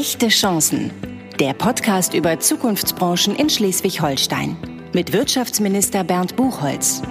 [0.00, 0.90] Echte Chancen.
[1.38, 4.56] Der Podcast über Zukunftsbranchen in Schleswig-Holstein.
[4.94, 7.02] Mit Wirtschaftsminister Bernd Buchholz.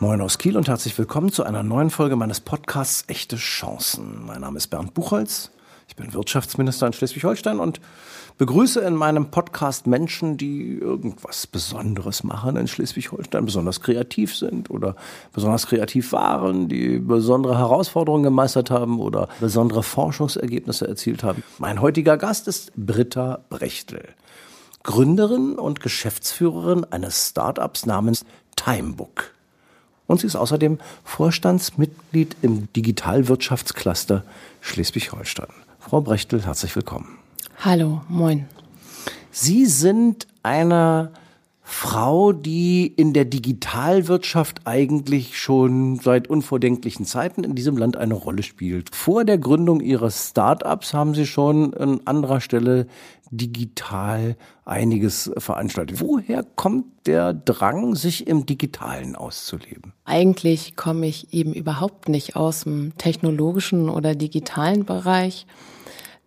[0.00, 4.26] Moin aus Kiel und herzlich willkommen zu einer neuen Folge meines Podcasts Echte Chancen.
[4.26, 5.52] Mein Name ist Bernd Buchholz.
[5.88, 7.80] Ich bin Wirtschaftsminister in Schleswig-Holstein und
[8.38, 14.96] begrüße in meinem Podcast Menschen, die irgendwas Besonderes machen in Schleswig-Holstein, besonders kreativ sind oder
[15.32, 21.42] besonders kreativ waren, die besondere Herausforderungen gemeistert haben oder besondere Forschungsergebnisse erzielt haben.
[21.58, 24.08] Mein heutiger Gast ist Britta Brechtel,
[24.82, 28.24] Gründerin und Geschäftsführerin eines Startups namens
[28.56, 29.32] Timebook.
[30.06, 34.24] Und sie ist außerdem Vorstandsmitglied im Digitalwirtschaftscluster
[34.60, 35.65] Schleswig-Holstein.
[35.88, 37.18] Frau Brechtel, herzlich willkommen.
[37.60, 38.46] Hallo, moin.
[39.30, 41.12] Sie sind eine
[41.62, 48.42] Frau, die in der Digitalwirtschaft eigentlich schon seit unvordenklichen Zeiten in diesem Land eine Rolle
[48.42, 48.96] spielt.
[48.96, 52.88] Vor der Gründung ihres Startups haben Sie schon an anderer Stelle
[53.30, 56.00] digital einiges veranstaltet.
[56.00, 59.92] Woher kommt der Drang, sich im Digitalen auszuleben?
[60.04, 65.46] Eigentlich komme ich eben überhaupt nicht aus dem technologischen oder digitalen Bereich.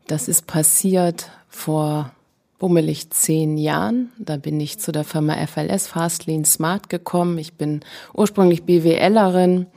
[0.10, 2.12] Das ist passiert vor
[2.58, 4.12] bummelig zehn Jahren.
[4.18, 7.38] Da bin ich zu der Firma FLS Fastlane Smart gekommen.
[7.38, 7.82] Ich bin
[8.16, 9.68] ursprünglich BWLerin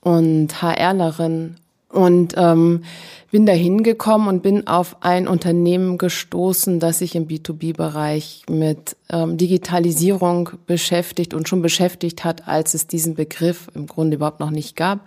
[0.00, 1.58] und HRlerin
[1.90, 2.82] und ähm,
[3.30, 9.36] bin da hingekommen und bin auf ein Unternehmen gestoßen, das sich im B2B-Bereich mit ähm,
[9.36, 14.74] Digitalisierung beschäftigt und schon beschäftigt hat, als es diesen Begriff im Grunde überhaupt noch nicht
[14.74, 15.06] gab.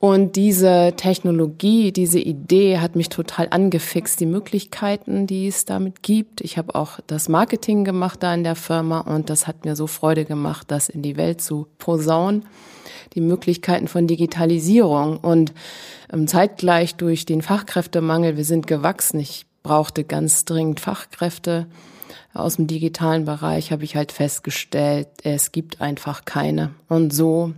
[0.00, 6.40] Und diese Technologie, diese Idee hat mich total angefixt, die Möglichkeiten, die es damit gibt.
[6.40, 9.88] Ich habe auch das Marketing gemacht da in der Firma und das hat mir so
[9.88, 12.44] Freude gemacht, das in die Welt zu posaunen.
[13.14, 15.52] Die Möglichkeiten von Digitalisierung und
[16.12, 19.18] ähm, zeitgleich durch den Fachkräftemangel, wir sind gewachsen.
[19.18, 21.66] Ich brauchte ganz dringend Fachkräfte
[22.34, 26.70] aus dem digitalen Bereich, habe ich halt festgestellt, es gibt einfach keine.
[26.88, 27.54] Und so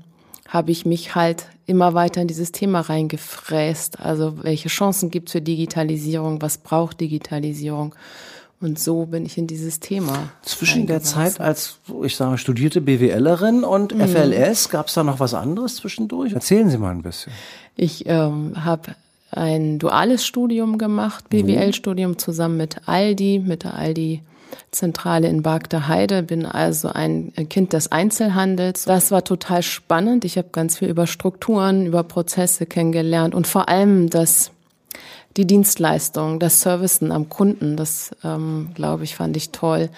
[0.50, 4.00] habe ich mich halt immer weiter in dieses Thema reingefräst.
[4.00, 6.42] Also welche Chancen gibt es für Digitalisierung?
[6.42, 7.94] Was braucht Digitalisierung?
[8.60, 10.30] Und so bin ich in dieses Thema.
[10.42, 14.06] Zwischen der Zeit als, ich sage, studierte BWLerin und mhm.
[14.06, 16.32] FLS, gab es da noch was anderes zwischendurch?
[16.32, 17.32] Erzählen Sie mal ein bisschen.
[17.76, 18.96] Ich ähm, habe
[19.30, 24.22] ein duales Studium gemacht, BWL-Studium zusammen mit Aldi, mit der Aldi
[24.70, 28.84] Zentrale in Bagda Heide, bin also ein Kind des Einzelhandels.
[28.84, 30.24] Das war total spannend.
[30.24, 34.50] Ich habe ganz viel über Strukturen, über Prozesse kennengelernt und vor allem das
[35.36, 39.88] die Dienstleistung, das Servicen am Kunden, das ähm, glaube ich, fand ich toll.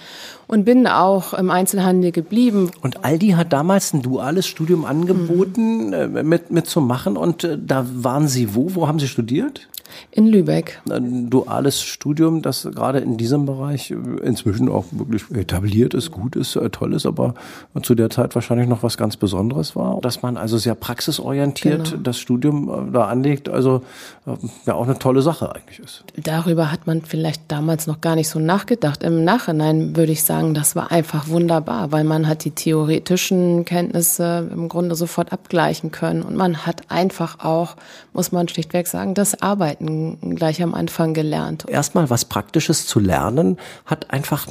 [0.47, 2.71] Und bin auch im Einzelhandel geblieben.
[2.83, 6.29] Und Aldi hat damals ein duales Studium angeboten, mhm.
[6.29, 7.17] mit, mit zu machen.
[7.17, 8.75] Und äh, da waren Sie wo?
[8.75, 9.69] Wo haben Sie studiert?
[10.11, 10.81] In Lübeck.
[10.91, 13.91] Ein duales Studium, das gerade in diesem Bereich
[14.23, 17.35] inzwischen auch wirklich etabliert ist, gut ist, äh, toll ist, aber
[17.83, 20.01] zu der Zeit wahrscheinlich noch was ganz Besonderes war.
[20.01, 22.03] Dass man also sehr praxisorientiert genau.
[22.03, 23.83] das Studium äh, da anlegt, also
[24.27, 24.33] äh,
[24.67, 26.05] ja auch eine tolle Sache eigentlich ist.
[26.17, 29.03] Darüber hat man vielleicht damals noch gar nicht so nachgedacht.
[29.03, 34.49] Im Nachhinein würde ich sagen, das war einfach wunderbar, weil man hat die theoretischen Kenntnisse
[34.53, 37.77] im Grunde sofort abgleichen können und man hat einfach auch,
[38.13, 41.65] muss man schlichtweg sagen, das Arbeiten Arbeiten gleich am Anfang gelernt.
[41.69, 44.47] Erstmal was Praktisches zu lernen, hat einfach,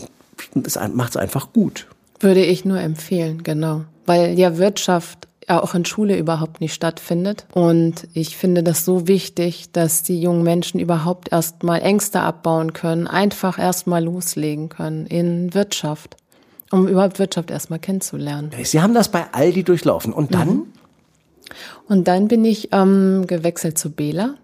[0.93, 1.87] macht es einfach gut.
[2.19, 3.83] Würde ich nur empfehlen, genau.
[4.05, 7.45] Weil ja Wirtschaft ja auch in Schule überhaupt nicht stattfindet.
[7.53, 13.07] Und ich finde das so wichtig, dass die jungen Menschen überhaupt erstmal Ängste abbauen können,
[13.07, 16.15] einfach erstmal loslegen können in Wirtschaft,
[16.71, 18.51] um überhaupt Wirtschaft erstmal kennenzulernen.
[18.63, 20.47] Sie haben das bei Aldi durchlaufen und dann?
[20.47, 20.65] Mhm.
[21.89, 24.35] Und dann bin ich ähm, gewechselt zu Bela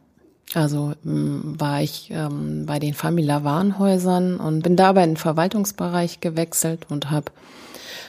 [0.54, 6.86] also war ich ähm, bei den Famila Warenhäusern und bin dabei in den Verwaltungsbereich gewechselt
[6.90, 7.32] und habe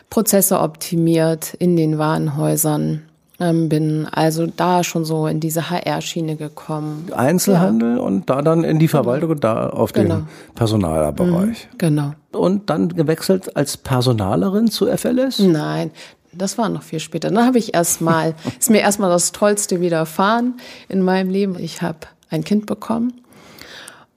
[0.08, 3.02] Prozesse optimiert in den Warenhäusern.
[3.40, 7.06] Ähm, bin also da schon so in diese HR-Schiene gekommen.
[7.14, 8.02] Einzelhandel ja.
[8.02, 9.02] und da dann in die genau.
[9.02, 10.16] Verwaltung und da auf genau.
[10.16, 11.68] den Personalbereich.
[11.72, 12.12] Mhm, genau.
[12.32, 15.38] Und dann gewechselt als Personalerin zu FLS?
[15.38, 15.92] Nein,
[16.32, 17.30] das war noch viel später.
[17.30, 20.54] Dann habe ich erstmal, ist mir erstmal das Tollste widerfahren
[20.88, 21.56] in meinem Leben.
[21.60, 21.98] Ich habe
[22.30, 23.20] ein Kind bekommen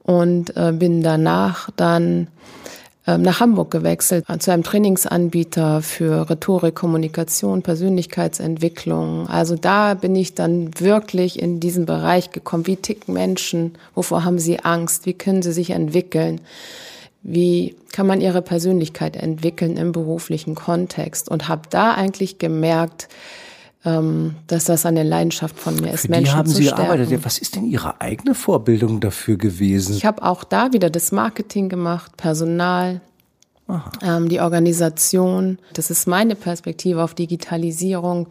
[0.02, 2.28] und äh, bin danach dann
[3.06, 9.26] äh, nach Hamburg gewechselt äh, zu einem Trainingsanbieter für Rhetorik, Kommunikation, Persönlichkeitsentwicklung.
[9.28, 12.66] Also da bin ich dann wirklich in diesen Bereich gekommen.
[12.66, 13.72] Wie ticken Menschen?
[13.94, 15.06] Wovor haben sie Angst?
[15.06, 16.40] Wie können sie sich entwickeln?
[17.24, 21.28] Wie kann man ihre Persönlichkeit entwickeln im beruflichen Kontext?
[21.28, 23.08] Und habe da eigentlich gemerkt,
[23.84, 26.82] ähm, dass das eine Leidenschaft von mir ist, Für Menschen die haben zu Sie stärken.
[26.84, 27.24] gearbeitet.
[27.24, 29.96] Was ist denn Ihre eigene Vorbildung dafür gewesen?
[29.96, 33.00] Ich habe auch da wieder das Marketing gemacht, Personal,
[34.02, 35.58] ähm, die Organisation.
[35.74, 38.28] Das ist meine Perspektive auf Digitalisierung,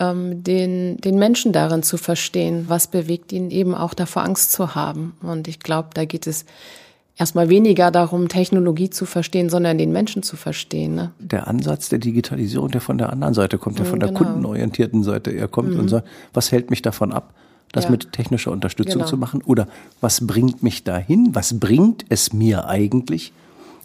[0.00, 4.74] ähm, den, den Menschen darin zu verstehen, was bewegt ihn eben auch davor Angst zu
[4.74, 5.16] haben.
[5.22, 6.44] Und ich glaube, da geht es
[7.18, 10.94] erstmal weniger darum, Technologie zu verstehen, sondern den Menschen zu verstehen.
[10.94, 11.10] Ne?
[11.18, 14.20] der Ansatz der Digitalisierung, der von der anderen Seite kommt, der von der genau.
[14.20, 17.34] kundenorientierten Seite eher kommt und sagt, was hält mich davon ab,
[17.72, 17.90] das Ja.
[17.90, 19.06] mit technischer Unterstützung Genau.
[19.06, 19.42] zu machen?
[19.44, 19.68] Oder
[20.00, 21.34] was bringt mich dahin?
[21.34, 23.32] Was bringt es mir eigentlich,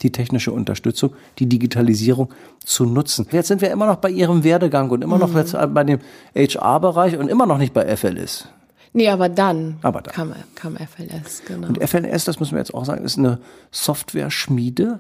[0.02, 2.30] die technische Unterstützung, die Digitalisierung
[2.64, 3.28] zu nutzen?
[3.32, 6.00] Jetzt sind wir immer noch bei Ihrem Werdegang und immer noch jetzt bei dem
[6.36, 8.48] HR-Bereich und immer noch nicht bei FLS.
[8.94, 10.14] Nee, aber dann, Aber dann.
[10.14, 11.68] Kam, kam FLS, genau.
[11.68, 13.40] Und FLS, das müssen wir jetzt auch sagen, ist eine
[13.72, 15.00] Software-Schmiede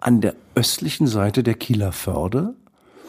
[0.00, 2.54] an der östlichen Seite der Kieler Förde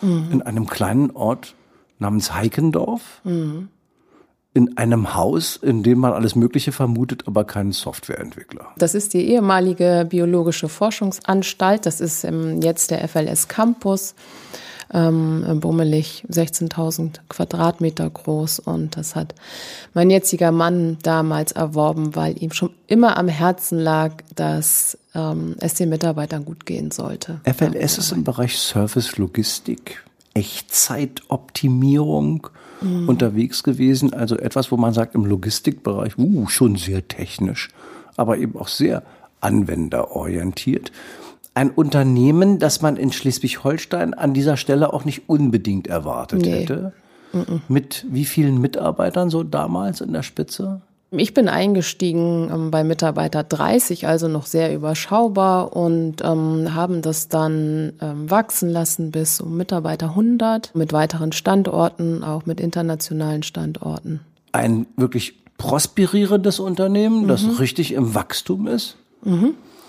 [0.02, 1.56] in einem kleinen Ort
[1.98, 3.22] namens Heikendorf.
[4.54, 8.70] In einem Haus, in dem man alles Mögliche vermutet, aber keinen Softwareentwickler.
[8.78, 11.86] Das ist die ehemalige biologische Forschungsanstalt.
[11.86, 14.16] Das ist ähm, jetzt der FLS Campus.
[14.92, 19.36] Ähm, bummelig 16.000 Quadratmeter groß und das hat
[19.94, 25.76] mein jetziger Mann damals erworben, weil ihm schon immer am Herzen lag, dass ähm, es
[25.76, 27.40] den Mitarbeitern gut gehen sollte.
[27.46, 30.04] FLS ist im Bereich Service Logistik,
[30.34, 32.48] Echtzeitoptimierung
[32.82, 34.14] unterwegs gewesen.
[34.14, 37.70] Also etwas, wo man sagt, im Logistikbereich, uh, schon sehr technisch,
[38.16, 39.04] aber eben auch sehr
[39.42, 40.92] anwenderorientiert.
[41.60, 46.62] Ein Unternehmen, das man in Schleswig-Holstein an dieser Stelle auch nicht unbedingt erwartet Nee.
[46.62, 46.94] hätte.
[47.68, 50.80] Mit wie vielen Mitarbeitern so damals in der Spitze?
[51.12, 57.28] Ich bin eingestiegen ähm, bei Mitarbeiter 30, also noch sehr überschaubar und ähm, haben das
[57.28, 64.22] dann ähm, wachsen lassen bis um Mitarbeiter 100 mit weiteren Standorten, auch mit internationalen Standorten.
[64.54, 68.96] Ein wirklich prosperierendes Unternehmen, das richtig im Wachstum ist.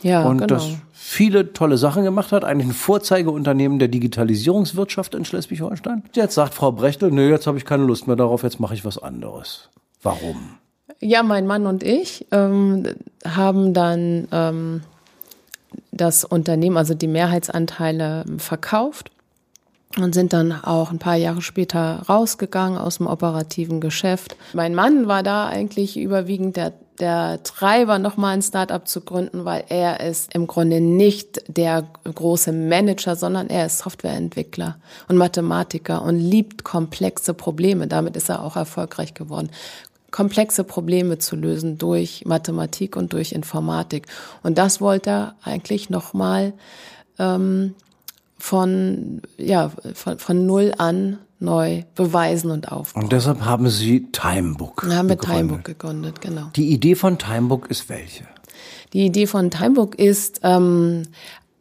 [0.02, 0.54] Ja, und genau.
[0.54, 2.44] das viele tolle Sachen gemacht hat.
[2.44, 6.04] Eigentlich ein Vorzeigeunternehmen der Digitalisierungswirtschaft in Schleswig-Holstein.
[6.14, 8.84] Jetzt sagt Frau Brechtel, nö, jetzt habe ich keine Lust mehr darauf, jetzt mache ich
[8.84, 9.68] was anderes.
[10.02, 10.56] Warum?
[11.00, 12.86] Ja, mein Mann und ich ähm,
[13.26, 14.82] haben dann ähm,
[15.92, 19.10] das Unternehmen, also die Mehrheitsanteile ähm, verkauft
[19.98, 24.36] und sind dann auch ein paar Jahre später rausgegangen aus dem operativen Geschäft.
[24.52, 29.64] Mein Mann war da eigentlich überwiegend der, der Treiber, nochmal ein Startup zu gründen, weil
[29.68, 34.76] er ist im Grunde nicht der große Manager, sondern er ist Softwareentwickler
[35.08, 37.88] und Mathematiker und liebt komplexe Probleme.
[37.88, 39.50] Damit ist er auch erfolgreich geworden
[40.12, 44.06] komplexe Probleme zu lösen durch Mathematik und durch Informatik.
[44.42, 46.52] Und das wollte er eigentlich nochmal
[47.20, 47.76] ähm,
[48.40, 53.04] von, ja, von, von null an neu beweisen und aufbauen.
[53.04, 54.84] Und deshalb haben Sie Timebook.
[54.84, 55.36] Haben wir gegründet.
[55.36, 56.50] Timebook gegründet, genau.
[56.56, 58.24] Die Idee von Timebook ist welche?
[58.92, 61.04] Die Idee von Timebook ist, ähm,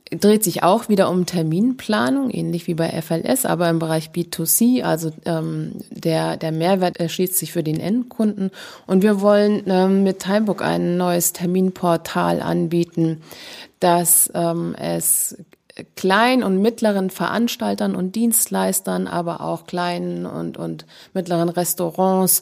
[0.09, 5.11] dreht sich auch wieder um Terminplanung, ähnlich wie bei FLS, aber im Bereich B2C, also
[5.25, 8.51] ähm, der, der Mehrwert erschließt sich für den Endkunden.
[8.87, 13.21] Und wir wollen ähm, mit Timebook ein neues Terminportal anbieten,
[13.79, 15.37] das ähm, es
[15.95, 22.41] kleinen und mittleren Veranstaltern und Dienstleistern, aber auch kleinen und, und mittleren Restaurants,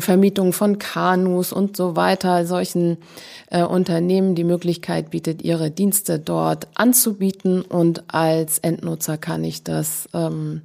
[0.00, 2.98] Vermietung von Kanus und so weiter, solchen
[3.50, 10.08] äh, Unternehmen die Möglichkeit bietet, ihre Dienste dort anzubieten und als Endnutzer kann ich das
[10.12, 10.62] ähm,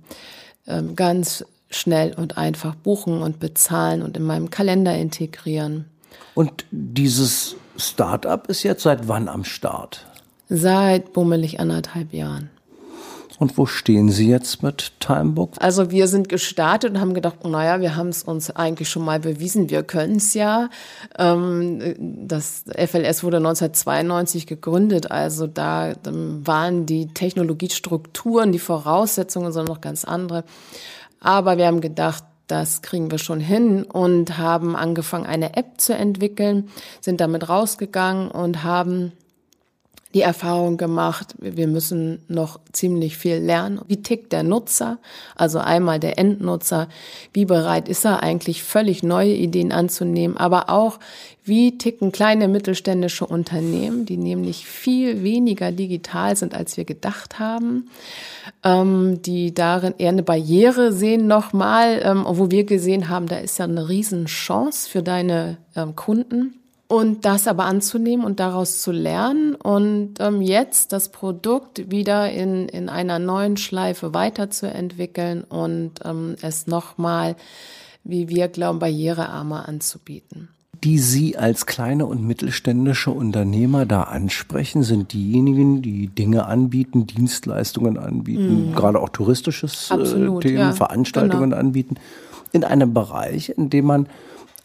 [0.68, 5.86] ähm, ganz schnell und einfach buchen und bezahlen und in meinem Kalender integrieren.
[6.36, 10.06] Und dieses Startup ist jetzt seit wann am Start?
[10.50, 12.50] Seit bummelig anderthalb Jahren.
[13.40, 15.56] Und wo stehen Sie jetzt mit Timebook?
[15.60, 19.20] Also wir sind gestartet und haben gedacht, naja, wir haben es uns eigentlich schon mal
[19.20, 20.70] bewiesen, wir können es ja.
[21.18, 21.96] Ähm,
[22.28, 29.82] das FLS wurde 1992 gegründet, also da ähm, waren die Technologiestrukturen, die Voraussetzungen sind noch
[29.82, 30.44] ganz andere.
[31.20, 35.94] Aber wir haben gedacht, das kriegen wir schon hin und haben angefangen, eine App zu
[35.96, 36.70] entwickeln,
[37.02, 39.14] sind damit rausgegangen und haben
[40.14, 43.82] die Erfahrung gemacht, wir müssen noch ziemlich viel lernen.
[43.88, 45.00] Wie tickt der Nutzer?
[45.36, 46.88] Also einmal der Endnutzer.
[47.34, 50.38] Wie bereit ist er eigentlich, völlig neue Ideen anzunehmen?
[50.38, 51.00] Aber auch,
[51.44, 57.90] wie ticken kleine mittelständische Unternehmen, die nämlich viel weniger digital sind, als wir gedacht haben,
[58.64, 63.58] ähm, die darin eher eine Barriere sehen nochmal, ähm, wo wir gesehen haben, da ist
[63.58, 66.63] ja eine Riesenchance für deine ähm, Kunden.
[66.94, 72.70] Und das aber anzunehmen und daraus zu lernen und ähm, jetzt das Produkt wieder in,
[72.70, 77.36] in einer neuen Schleife weiterzuentwickeln und ähm, es nochmal,
[78.04, 80.50] wie wir glauben, barrierearmer anzubieten
[80.84, 87.98] die Sie als kleine und mittelständische Unternehmer da ansprechen, sind diejenigen, die Dinge anbieten, Dienstleistungen
[87.98, 88.76] anbieten, mhm.
[88.76, 91.62] gerade auch touristisches äh, Absolut, Themen, ja, Veranstaltungen genau.
[91.62, 91.96] anbieten,
[92.52, 94.08] in einem Bereich, in dem man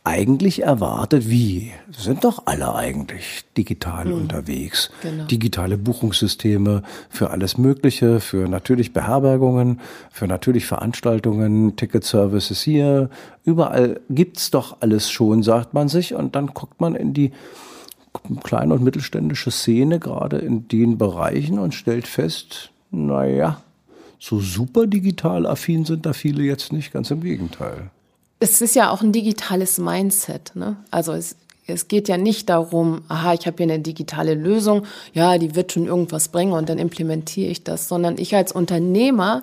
[0.08, 4.14] eigentlich erwartet, wie sind doch alle eigentlich digital mhm.
[4.14, 4.90] unterwegs.
[5.02, 5.24] Genau.
[5.24, 13.10] Digitale Buchungssysteme für alles Mögliche, für natürlich Beherbergungen, für natürlich Veranstaltungen, Ticket-Services hier.
[13.44, 16.14] Überall gibt's doch alles schon, sagt man sich.
[16.14, 17.32] Und dann guckt man in die
[18.42, 23.60] kleine und mittelständische Szene, gerade in den Bereichen und stellt fest, naja,
[24.18, 27.90] so super digital affin sind da viele jetzt nicht, ganz im Gegenteil
[28.40, 30.52] es ist ja auch ein digitales Mindset.
[30.54, 30.76] Ne?
[30.90, 35.38] Also es, es geht ja nicht darum, aha, ich habe hier eine digitale Lösung, ja,
[35.38, 39.42] die wird schon irgendwas bringen und dann implementiere ich das, sondern ich als Unternehmer,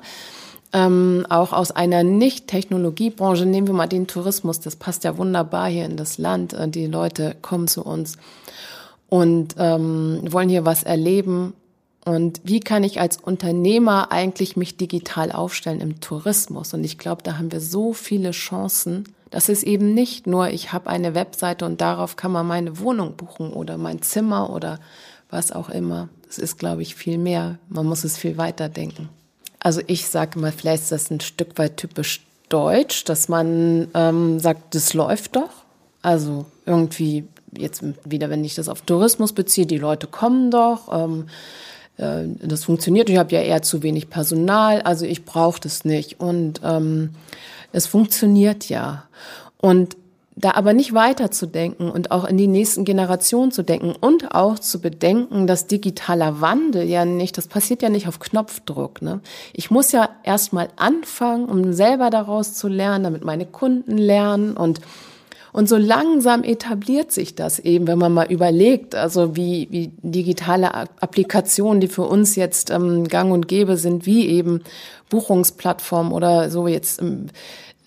[0.73, 5.85] ähm, auch aus einer Nicht-Technologiebranche, nehmen wir mal den Tourismus, das passt ja wunderbar hier
[5.85, 8.17] in das Land, äh, die Leute kommen zu uns
[9.07, 11.53] und ähm, wollen hier was erleben
[12.05, 16.73] und wie kann ich als Unternehmer eigentlich mich digital aufstellen im Tourismus?
[16.75, 19.05] Und ich glaube, da haben wir so viele Chancen.
[19.31, 23.15] Das ist eben nicht nur, ich habe eine Webseite und darauf kann man meine Wohnung
[23.17, 24.79] buchen oder mein Zimmer oder
[25.31, 26.09] was auch immer.
[26.27, 27.57] Das ist, glaube ich, viel mehr.
[27.69, 29.09] Man muss es viel weiter denken.
[29.59, 34.39] Also ich sage mal, vielleicht ist das ein Stück weit typisch deutsch, dass man ähm,
[34.39, 35.49] sagt, das läuft doch.
[36.03, 37.25] Also irgendwie
[37.57, 40.87] jetzt wieder, wenn ich das auf Tourismus beziehe, die Leute kommen doch.
[40.91, 41.29] Ähm, äh,
[41.97, 43.09] das funktioniert.
[43.09, 46.19] Ich habe ja eher zu wenig Personal, also ich brauche das nicht.
[46.19, 47.11] Und ähm,
[47.71, 49.05] es funktioniert ja.
[49.57, 49.95] Und
[50.37, 54.81] da aber nicht weiterzudenken und auch in die nächsten Generationen zu denken und auch zu
[54.81, 59.01] bedenken, dass digitaler Wandel ja nicht, das passiert ja nicht auf Knopfdruck.
[59.01, 59.21] Ne?
[59.53, 64.81] Ich muss ja erstmal anfangen, um selber daraus zu lernen, damit meine Kunden lernen und
[65.55, 70.73] und so langsam etabliert sich das eben, wenn man mal überlegt, also wie, wie digitale
[70.73, 74.59] Applikationen, die für uns jetzt ähm, gang und gäbe sind, wie eben
[75.09, 77.01] Buchungsplattformen oder so jetzt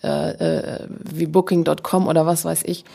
[0.03, 2.87] äh, äh, wie Booking.com oder was weiß ich,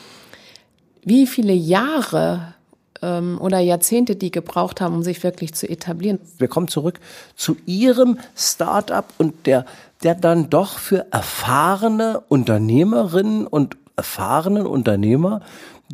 [1.04, 2.56] wie viele Jahre
[3.04, 6.18] ähm, oder Jahrzehnte die gebraucht haben, um sich wirklich zu etablieren.
[6.40, 7.00] Wir kommen zurück
[7.36, 9.68] zu Ihrem Start-up und der,
[10.02, 15.42] der dann doch für erfahrene Unternehmerinnen und erfahrenen Unternehmer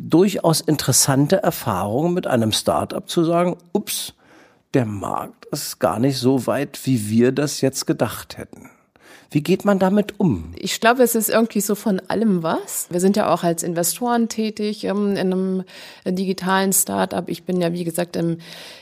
[0.00, 4.14] durchaus interessante Erfahrungen mit einem Startup zu sagen, ups,
[4.74, 8.70] der Markt ist gar nicht so weit, wie wir das jetzt gedacht hätten.
[9.32, 10.52] Wie geht man damit um?
[10.56, 12.88] Ich glaube, es ist irgendwie so von allem was.
[12.90, 15.64] Wir sind ja auch als Investoren tätig ähm, in einem
[16.04, 17.28] digitalen Start-up.
[17.28, 18.38] Ich bin ja, wie gesagt, im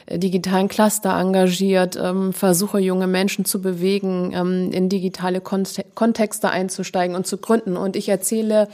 [0.06, 7.14] äh, digitalen Cluster engagiert, ähm, versuche junge Menschen zu bewegen, ähm, in digitale Kontexte einzusteigen
[7.14, 7.76] und zu gründen.
[7.76, 8.68] Und ich erzähle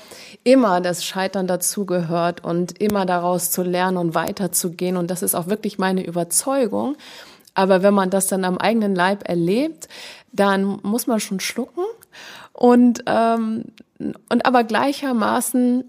[0.44, 4.96] immer, dass Scheitern dazugehört und immer daraus zu lernen und weiterzugehen.
[4.96, 6.96] Und das ist auch wirklich meine Überzeugung.
[7.54, 9.88] Aber wenn man das dann am eigenen Leib erlebt,
[10.32, 11.84] dann muss man schon schlucken
[12.52, 13.64] und ähm,
[14.28, 15.84] und aber gleichermaßen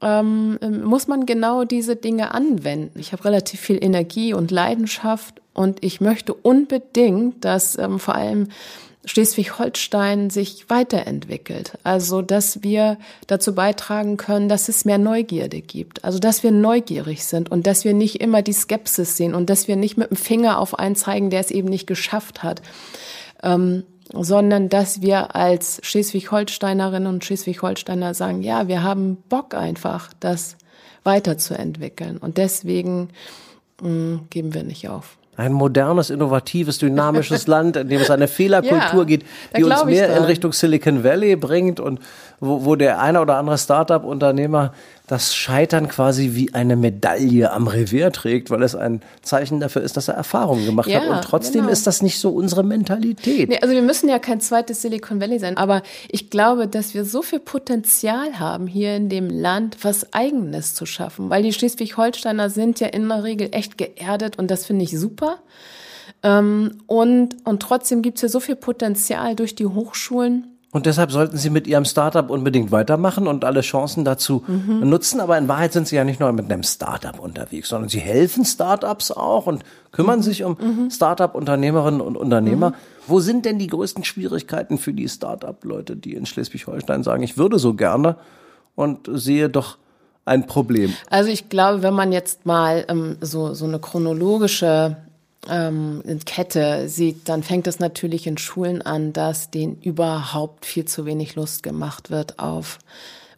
[0.00, 2.98] ähm, muss man genau diese Dinge anwenden.
[2.98, 8.48] Ich habe relativ viel Energie und Leidenschaft und ich möchte unbedingt, dass ähm, vor allem
[9.04, 11.78] Schleswig-Holstein sich weiterentwickelt.
[11.82, 16.04] Also, dass wir dazu beitragen können, dass es mehr Neugierde gibt.
[16.04, 19.66] Also, dass wir neugierig sind und dass wir nicht immer die Skepsis sehen und dass
[19.66, 22.62] wir nicht mit dem Finger auf einen zeigen, der es eben nicht geschafft hat.
[23.42, 30.56] Ähm, sondern dass wir als Schleswig-Holsteinerinnen und Schleswig-Holsteiner sagen, ja, wir haben Bock einfach, das
[31.02, 32.18] weiterzuentwickeln.
[32.18, 33.08] Und deswegen
[33.80, 38.28] mh, mm, geben wir nicht auf ein modernes, innovatives, dynamisches Land, in dem es eine
[38.28, 39.24] Fehlerkultur ja, geht,
[39.56, 42.00] die uns mehr in Richtung Silicon Valley bringt und
[42.40, 44.74] wo, wo der eine oder andere Startup-Unternehmer
[45.06, 49.96] das Scheitern quasi wie eine Medaille am Revier trägt, weil es ein Zeichen dafür ist,
[49.96, 51.08] dass er Erfahrungen gemacht ja, hat.
[51.08, 51.72] Und trotzdem genau.
[51.72, 53.48] ist das nicht so unsere Mentalität.
[53.48, 57.04] Nee, also wir müssen ja kein zweites Silicon Valley sein, aber ich glaube, dass wir
[57.04, 62.48] so viel Potenzial haben, hier in dem Land was Eigenes zu schaffen, weil die Schleswig-Holsteiner
[62.48, 65.40] sind ja in der Regel echt geerdet und das finde ich super.
[66.22, 71.12] Ähm, und, und trotzdem gibt es hier so viel Potenzial durch die Hochschulen und deshalb
[71.12, 74.88] sollten Sie mit Ihrem Startup unbedingt weitermachen und alle Chancen dazu mhm.
[74.88, 75.20] nutzen.
[75.20, 78.46] Aber in Wahrheit sind Sie ja nicht nur mit einem Startup unterwegs, sondern Sie helfen
[78.46, 80.56] Startups auch und kümmern sich um.
[80.90, 82.70] Startup-Unternehmerinnen und Unternehmer.
[82.70, 82.74] Mhm.
[83.06, 87.58] Wo sind denn die größten Schwierigkeiten für die Startup-Leute, die in Schleswig-Holstein sagen, ich würde
[87.58, 88.16] so gerne
[88.74, 89.76] und sehe doch
[90.24, 90.94] ein Problem?
[91.10, 94.96] Also ich glaube, wenn man jetzt mal ähm, so, so eine chronologische
[95.48, 101.04] ähm, Kette sieht, dann fängt es natürlich in Schulen an, dass denen überhaupt viel zu
[101.06, 102.78] wenig Lust gemacht wird auf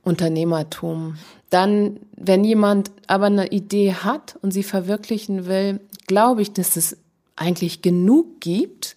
[0.02, 1.16] Unternehmertum.
[1.50, 6.96] Dann, wenn jemand aber eine Idee hat und sie verwirklichen will, glaube ich, dass es
[7.37, 8.96] eigentlich genug gibt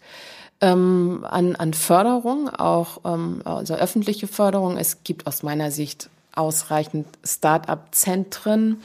[0.59, 4.77] ähm, an, an Förderung, auch ähm, also öffentliche Förderung.
[4.77, 8.81] Es gibt aus meiner Sicht ausreichend Start-up-Zentren,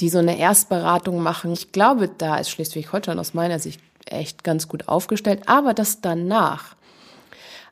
[0.00, 1.52] die so eine Erstberatung machen.
[1.52, 5.42] Ich glaube, da ist Schleswig-Holstein aus meiner Sicht echt ganz gut aufgestellt.
[5.46, 6.76] Aber das danach,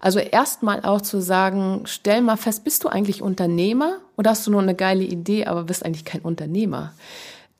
[0.01, 4.51] also erstmal auch zu sagen, stell mal fest, bist du eigentlich Unternehmer oder hast du
[4.51, 6.93] nur eine geile Idee, aber bist eigentlich kein Unternehmer?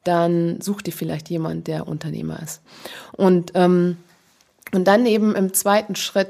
[0.05, 2.63] Dann such dir vielleicht jemand, der Unternehmer ist.
[3.13, 3.99] Und, ähm,
[4.73, 6.29] und dann eben im zweiten Schritt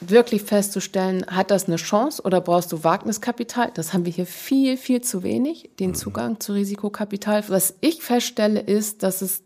[0.00, 3.70] wirklich festzustellen, hat das eine Chance oder brauchst du Wagniskapital?
[3.74, 5.94] Das haben wir hier viel, viel zu wenig, den mhm.
[5.94, 7.44] Zugang zu Risikokapital.
[7.48, 9.42] Was ich feststelle, ist, dass es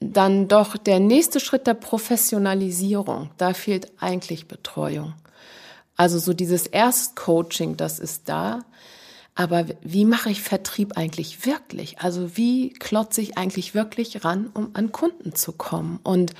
[0.00, 5.14] dann doch der nächste Schritt der Professionalisierung, da fehlt eigentlich Betreuung.
[5.96, 8.60] Also so dieses Erstcoaching, das ist da.
[9.34, 12.00] Aber wie mache ich Vertrieb eigentlich wirklich?
[12.00, 16.00] Also wie klotze ich eigentlich wirklich ran, um an Kunden zu kommen?
[16.02, 16.32] Und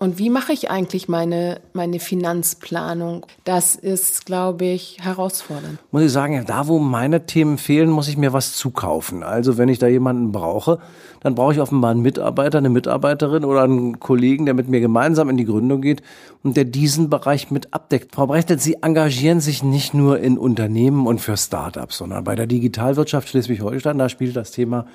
[0.00, 3.26] und wie mache ich eigentlich meine, meine Finanzplanung?
[3.44, 5.78] Das ist, glaube ich, herausfordernd.
[5.92, 9.22] Muss ich sagen, da wo meine Themen fehlen, muss ich mir was zukaufen.
[9.22, 10.78] Also wenn ich da jemanden brauche,
[11.20, 15.28] dann brauche ich offenbar einen Mitarbeiter, eine Mitarbeiterin oder einen Kollegen, der mit mir gemeinsam
[15.28, 16.00] in die Gründung geht
[16.42, 18.14] und der diesen Bereich mit abdeckt.
[18.14, 22.46] Frau Brechtet, Sie engagieren sich nicht nur in Unternehmen und für Startups, sondern bei der
[22.46, 24.86] Digitalwirtschaft Schleswig-Holstein, da spielt das Thema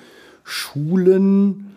[0.42, 1.75] Schulen,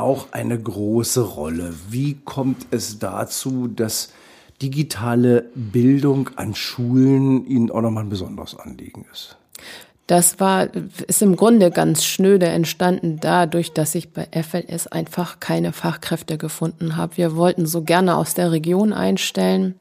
[0.00, 1.74] auch eine große Rolle.
[1.88, 4.12] Wie kommt es dazu, dass
[4.62, 9.36] digitale Bildung an Schulen Ihnen auch nochmal ein besonderes Anliegen ist?
[10.06, 10.68] Das war,
[11.06, 16.96] ist im Grunde ganz schnöde entstanden dadurch, dass ich bei FLS einfach keine Fachkräfte gefunden
[16.96, 17.16] habe.
[17.16, 19.76] Wir wollten so gerne aus der Region einstellen.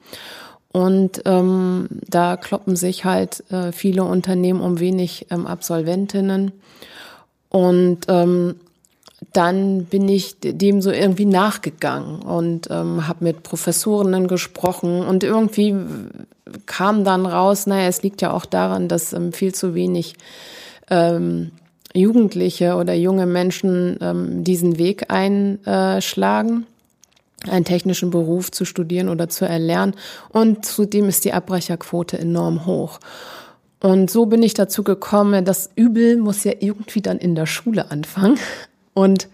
[0.72, 6.52] Und ähm, da kloppen sich halt äh, viele Unternehmen um wenig ähm, Absolventinnen.
[7.50, 8.58] Und ähm,
[9.34, 15.76] dann bin ich dem so irgendwie nachgegangen und ähm, habe mit Professorinnen gesprochen und irgendwie
[16.66, 20.16] kam dann raus, naja, es liegt ja auch daran, dass ähm, viel zu wenig
[20.90, 21.52] ähm,
[21.94, 26.66] Jugendliche oder junge Menschen ähm, diesen Weg einschlagen,
[27.48, 29.96] einen technischen Beruf zu studieren oder zu erlernen.
[30.30, 33.00] Und zudem ist die Abbrecherquote enorm hoch.
[33.82, 37.92] Und so bin ich dazu gekommen, das Übel muss ja irgendwie dann in der Schule
[37.92, 38.38] anfangen
[38.94, 39.28] und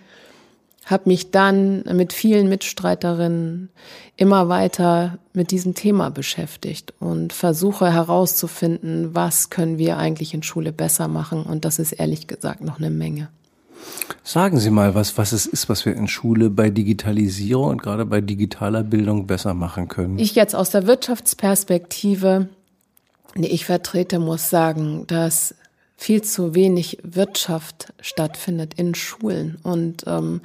[0.86, 3.70] habe mich dann mit vielen Mitstreiterinnen
[4.18, 10.72] immer weiter mit diesem Thema beschäftigt und versuche herauszufinden, was können wir eigentlich in Schule
[10.72, 11.44] besser machen.
[11.44, 13.30] Und das ist ehrlich gesagt noch eine Menge.
[14.24, 18.06] Sagen Sie mal, was, was es ist, was wir in Schule bei Digitalisierung und gerade
[18.06, 20.18] bei digitaler Bildung besser machen können.
[20.18, 22.50] Ich jetzt aus der Wirtschaftsperspektive,
[23.36, 25.56] die ich vertrete, muss sagen, dass
[25.98, 29.58] viel zu wenig Wirtschaft stattfindet in Schulen.
[29.64, 30.42] Und ähm,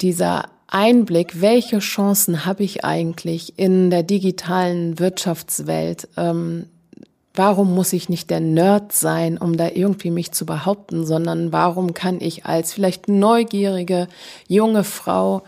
[0.00, 6.08] dieser Einblick, welche Chancen habe ich eigentlich in der digitalen Wirtschaftswelt?
[6.16, 6.66] Ähm,
[7.34, 11.94] warum muss ich nicht der Nerd sein, um da irgendwie mich zu behaupten, sondern warum
[11.94, 14.08] kann ich als vielleicht neugierige
[14.48, 15.42] junge Frau,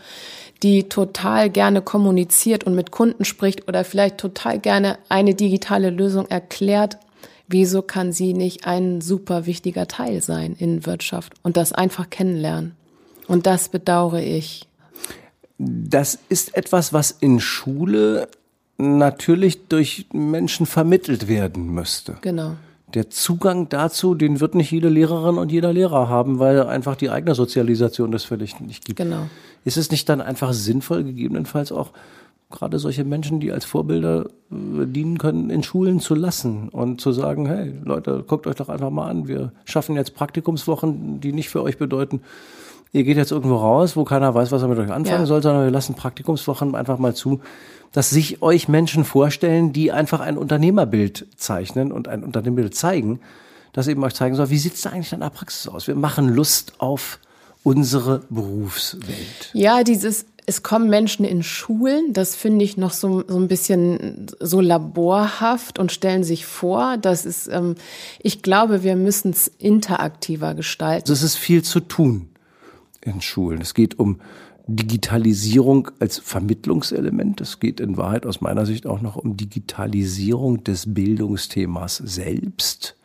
[0.63, 6.27] die total gerne kommuniziert und mit Kunden spricht oder vielleicht total gerne eine digitale Lösung
[6.27, 6.97] erklärt,
[7.47, 12.73] Wieso kann sie nicht ein super wichtiger Teil sein in Wirtschaft und das einfach kennenlernen?
[13.27, 14.67] Und das bedauere ich.
[15.57, 18.27] Das ist etwas, was in Schule
[18.77, 22.17] natürlich durch Menschen vermittelt werden müsste.
[22.21, 22.55] Genau.
[22.93, 27.09] Der Zugang dazu, den wird nicht jede Lehrerin und jeder Lehrer haben, weil einfach die
[27.09, 28.97] eigene Sozialisation das völlig nicht gibt.
[28.97, 29.27] Genau.
[29.63, 31.91] Ist es nicht dann einfach sinnvoll, gegebenenfalls auch
[32.51, 37.11] gerade solche Menschen, die als Vorbilder äh, dienen können, in Schulen zu lassen und zu
[37.11, 41.49] sagen, hey Leute, guckt euch doch einfach mal an, wir schaffen jetzt Praktikumswochen, die nicht
[41.49, 42.21] für euch bedeuten,
[42.91, 45.25] ihr geht jetzt irgendwo raus, wo keiner weiß, was er mit euch anfangen ja.
[45.25, 47.41] soll, sondern wir lassen Praktikumswochen einfach mal zu,
[47.91, 53.19] dass sich euch Menschen vorstellen, die einfach ein Unternehmerbild zeichnen und ein Unternehmerbild zeigen,
[53.73, 55.87] das eben euch zeigen soll, wie sieht es da eigentlich in der Praxis aus?
[55.87, 57.19] Wir machen Lust auf
[57.63, 59.49] unsere Berufswelt.
[59.53, 64.27] Ja, dieses es kommen Menschen in Schulen, das finde ich noch so, so ein bisschen
[64.39, 67.75] so laborhaft und stellen sich vor, das ist, ähm,
[68.21, 71.11] ich glaube, wir müssen es interaktiver gestalten.
[71.11, 72.29] Es ist viel zu tun
[73.01, 73.61] in Schulen.
[73.61, 74.19] Es geht um
[74.67, 77.39] Digitalisierung als Vermittlungselement.
[77.41, 82.95] Es geht in Wahrheit aus meiner Sicht auch noch um Digitalisierung des Bildungsthemas selbst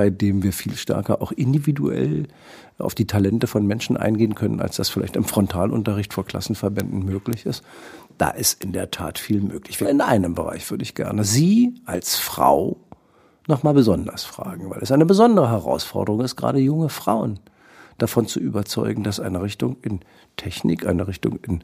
[0.00, 2.26] bei dem wir viel stärker auch individuell
[2.78, 7.44] auf die Talente von Menschen eingehen können, als das vielleicht im Frontalunterricht vor Klassenverbänden möglich
[7.44, 7.62] ist.
[8.16, 9.78] Da ist in der Tat viel möglich.
[9.82, 12.78] In einem Bereich würde ich gerne Sie als Frau
[13.46, 17.38] nochmal besonders fragen, weil es eine besondere Herausforderung ist, gerade junge Frauen
[17.98, 20.00] davon zu überzeugen, dass eine Richtung in
[20.38, 21.62] Technik, eine Richtung in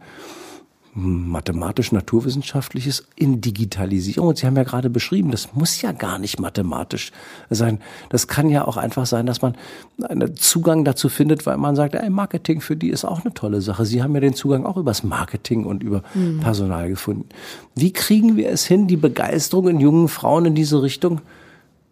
[0.97, 4.29] mathematisch-naturwissenschaftliches in Digitalisierung.
[4.29, 7.13] Und Sie haben ja gerade beschrieben, das muss ja gar nicht mathematisch
[7.51, 7.81] sein.
[8.09, 9.57] Das kann ja auch einfach sein, dass man
[10.03, 13.61] einen Zugang dazu findet, weil man sagt, ey, Marketing für die ist auch eine tolle
[13.61, 13.85] Sache.
[13.85, 16.41] Sie haben ja den Zugang auch übers Marketing und über mhm.
[16.41, 17.29] Personal gefunden.
[17.75, 21.21] Wie kriegen wir es hin, die Begeisterung in jungen Frauen in diese Richtung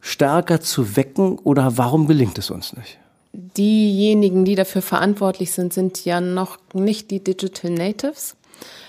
[0.00, 2.98] stärker zu wecken oder warum gelingt es uns nicht?
[3.34, 8.36] Diejenigen, die dafür verantwortlich sind, sind ja noch nicht die Digital Natives.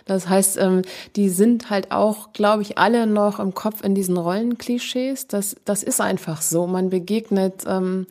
[0.05, 0.83] Das heißt, ähm,
[1.15, 5.27] die sind halt auch, glaube ich, alle noch im Kopf in diesen Rollenklischees.
[5.27, 6.67] Das, das ist einfach so.
[6.67, 8.07] Man begegnet ähm,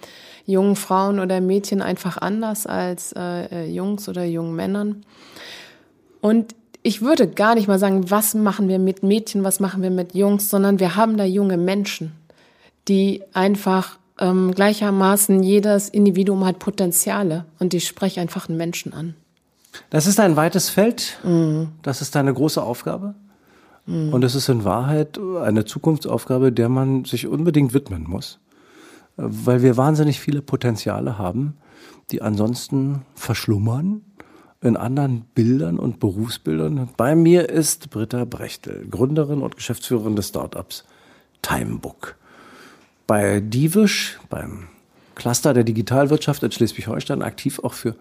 [0.47, 5.05] jungen Frauen oder Mädchen einfach anders als äh, äh Jungs oder jungen Männern.
[6.21, 9.91] Und ich würde gar nicht mal sagen, was machen wir mit Mädchen, was machen wir
[9.91, 12.13] mit Jungs, sondern wir haben da junge Menschen
[12.89, 19.15] die einfach ähm, gleichermaßen jedes Individuum hat Potenziale und ich spreche einfach einen Menschen an.
[19.91, 21.19] Das ist ein weites Feld.
[21.25, 21.69] Mhm.
[21.83, 23.15] Das ist eine große Aufgabe.
[23.87, 24.13] Mhm.
[24.13, 28.39] Und es ist in Wahrheit eine Zukunftsaufgabe, der man sich unbedingt widmen muss,
[29.17, 31.57] weil wir wahnsinnig viele Potenziale haben,
[32.11, 34.03] die ansonsten verschlummern
[34.61, 36.89] in anderen Bildern und Berufsbildern.
[36.97, 40.85] Bei mir ist Britta Brechtel, Gründerin und Geschäftsführerin des Startups
[41.43, 42.17] Timebook
[43.07, 44.69] bei Divisch, beim
[45.15, 47.95] Cluster der Digitalwirtschaft in Schleswig-Holstein, aktiv auch für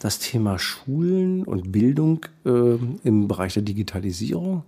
[0.00, 4.62] das Thema Schulen und Bildung äh, im Bereich der Digitalisierung.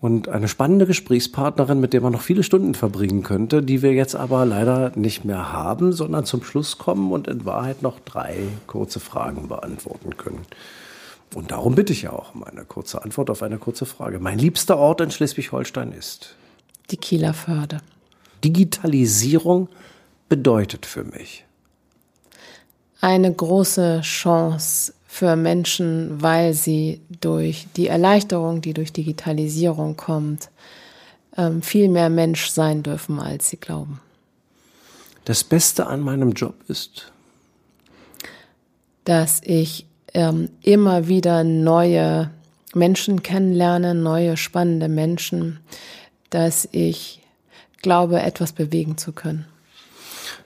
[0.00, 4.14] Und eine spannende Gesprächspartnerin, mit der man noch viele Stunden verbringen könnte, die wir jetzt
[4.14, 8.36] aber leider nicht mehr haben, sondern zum Schluss kommen und in Wahrheit noch drei
[8.66, 10.42] kurze Fragen beantworten können.
[11.34, 14.20] Und darum bitte ich ja auch um eine kurze Antwort auf eine kurze Frage.
[14.20, 16.36] Mein liebster Ort in Schleswig-Holstein ist?
[16.90, 17.78] Die Kieler Förde.
[18.44, 19.68] Digitalisierung
[20.28, 21.43] bedeutet für mich?
[23.00, 30.50] Eine große Chance für Menschen, weil sie durch die Erleichterung, die durch Digitalisierung kommt,
[31.36, 34.00] ähm, viel mehr Mensch sein dürfen, als sie glauben.
[35.24, 37.12] Das Beste an meinem Job ist,
[39.04, 42.30] dass ich ähm, immer wieder neue
[42.74, 45.60] Menschen kennenlerne, neue spannende Menschen,
[46.30, 47.20] dass ich
[47.82, 49.46] glaube, etwas bewegen zu können.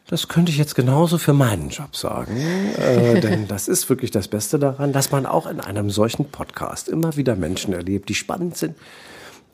[0.08, 2.36] Das könnte ich jetzt genauso für meinen Job sagen,
[2.78, 6.88] äh, denn das ist wirklich das Beste daran, dass man auch in einem solchen Podcast
[6.88, 8.74] immer wieder Menschen erlebt, die spannend sind,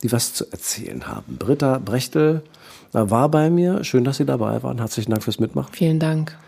[0.05, 1.39] die was zu erzählen haben.
[1.39, 2.43] Britta Brechtel
[2.93, 3.83] war bei mir.
[3.83, 4.79] Schön, dass Sie dabei waren.
[4.79, 5.73] Herzlichen Dank fürs Mitmachen.
[5.75, 6.39] Vielen Dank.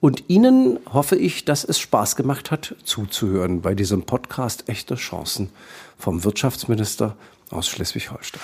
[0.00, 5.50] Und Ihnen hoffe ich, dass es Spaß gemacht hat, zuzuhören bei diesem Podcast Echte Chancen
[5.98, 7.16] vom Wirtschaftsminister
[7.50, 8.40] aus Schleswig-Holstein.